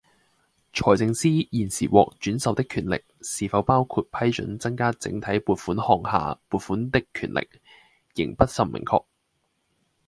[0.73, 7.47] 財政司現時獲轉授的權力是否包括批准增加整體撥款項下撥款的權力，
[8.15, 9.05] 仍不甚明確